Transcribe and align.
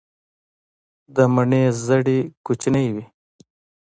د 1.15 1.17
مڼې 1.33 1.63
زړې 1.85 2.19
کوچنۍ 2.45 2.87
وي. 2.95 3.05